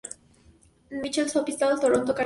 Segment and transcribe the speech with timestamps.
[0.89, 2.19] Michael’s Hospital, Toronto, Canadá.